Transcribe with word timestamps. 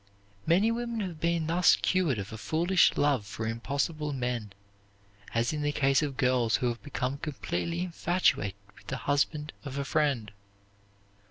Many 0.47 0.71
women 0.71 0.99
have 1.01 1.19
been 1.19 1.45
thus 1.45 1.75
cured 1.75 2.17
of 2.17 2.33
a 2.33 2.37
foolish 2.39 2.97
love 2.97 3.23
for 3.23 3.45
impossible 3.45 4.13
men, 4.13 4.51
as 5.35 5.53
in 5.53 5.61
the 5.61 5.71
case 5.71 6.01
of 6.01 6.17
girls 6.17 6.55
who 6.55 6.69
have 6.69 6.81
become 6.81 7.19
completely 7.19 7.81
infatuated 7.81 8.55
with 8.75 8.87
the 8.87 8.97
husband 9.05 9.53
of 9.63 9.77
a 9.77 9.85
friend. 9.85 10.31